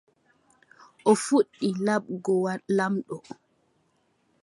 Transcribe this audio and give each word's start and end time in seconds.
O 1.09 1.11
fuɗɗi 1.25 1.67
laɓgo 1.85 2.33
laamɗo. 2.77 3.15